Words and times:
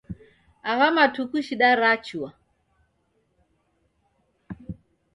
Agha 0.71 0.87
matuku 0.95 1.37
shida 1.47 1.69
rechua. 1.81 2.29